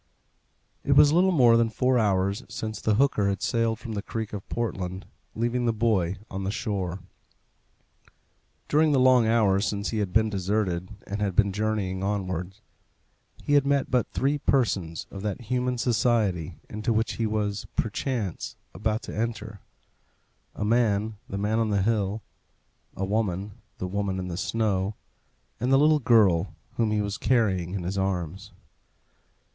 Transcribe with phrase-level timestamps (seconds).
[0.83, 4.33] It was little more than four hours since the hooker had sailed from the creek
[4.33, 7.01] of Portland, leaving the boy on the shore.
[8.67, 12.61] During the long hours since he had been deserted, and had been journeying onwards,
[13.43, 18.55] he had met but three persons of that human society into which he was, perchance,
[18.73, 19.59] about to enter
[20.55, 22.23] a man, the man on the hill;
[22.95, 24.95] a woman, the woman in the snow;
[25.59, 28.51] and the little girl whom he was carrying in his arms.